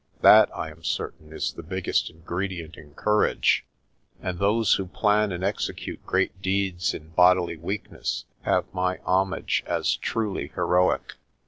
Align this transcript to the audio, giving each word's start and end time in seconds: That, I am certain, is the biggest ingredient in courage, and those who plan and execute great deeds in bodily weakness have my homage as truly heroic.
That, 0.21 0.49
I 0.57 0.71
am 0.71 0.83
certain, 0.83 1.31
is 1.31 1.53
the 1.53 1.61
biggest 1.61 2.09
ingredient 2.09 2.75
in 2.75 2.95
courage, 2.95 3.67
and 4.19 4.39
those 4.39 4.73
who 4.73 4.87
plan 4.87 5.31
and 5.31 5.43
execute 5.43 6.03
great 6.07 6.41
deeds 6.41 6.95
in 6.95 7.09
bodily 7.09 7.55
weakness 7.57 8.25
have 8.41 8.65
my 8.73 8.97
homage 9.05 9.61
as 9.67 9.95
truly 9.97 10.47
heroic. 10.55 11.17